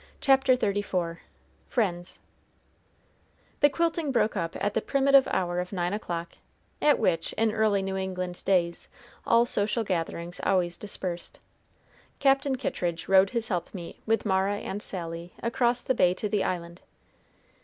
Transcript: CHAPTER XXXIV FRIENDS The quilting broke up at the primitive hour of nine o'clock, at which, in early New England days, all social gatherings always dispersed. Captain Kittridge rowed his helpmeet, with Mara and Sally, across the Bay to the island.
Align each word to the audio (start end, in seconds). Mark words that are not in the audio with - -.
CHAPTER 0.19 0.57
XXXIV 0.57 1.19
FRIENDS 1.67 2.19
The 3.59 3.69
quilting 3.69 4.11
broke 4.11 4.35
up 4.35 4.55
at 4.59 4.73
the 4.73 4.81
primitive 4.81 5.27
hour 5.27 5.59
of 5.59 5.71
nine 5.71 5.93
o'clock, 5.93 6.37
at 6.81 6.97
which, 6.97 7.33
in 7.33 7.51
early 7.51 7.83
New 7.83 7.95
England 7.97 8.43
days, 8.43 8.89
all 9.27 9.45
social 9.45 9.83
gatherings 9.83 10.41
always 10.43 10.75
dispersed. 10.75 11.37
Captain 12.17 12.55
Kittridge 12.55 13.07
rowed 13.07 13.29
his 13.29 13.49
helpmeet, 13.49 13.99
with 14.07 14.25
Mara 14.25 14.55
and 14.57 14.81
Sally, 14.81 15.33
across 15.43 15.83
the 15.83 15.93
Bay 15.93 16.15
to 16.15 16.27
the 16.27 16.43
island. 16.43 16.81